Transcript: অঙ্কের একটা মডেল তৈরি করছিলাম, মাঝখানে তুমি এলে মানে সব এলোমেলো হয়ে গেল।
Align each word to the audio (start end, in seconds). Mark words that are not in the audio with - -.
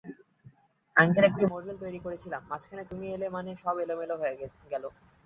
অঙ্কের 0.95 1.27
একটা 1.27 1.43
মডেল 1.51 1.75
তৈরি 1.83 1.99
করছিলাম, 2.05 2.41
মাঝখানে 2.49 2.83
তুমি 2.89 3.05
এলে 3.15 3.27
মানে 3.35 3.51
সব 3.63 3.75
এলোমেলো 3.83 4.15
হয়ে 4.21 4.35
গেল। 4.71 4.83